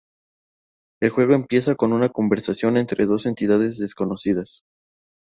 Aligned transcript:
El 0.99 1.11
juego 1.11 1.35
empieza 1.35 1.75
con 1.75 1.93
una 1.93 2.09
conversación 2.09 2.75
entre 2.77 3.05
dos 3.05 3.27
entidades 3.27 3.77
desconocidas. 3.77 4.63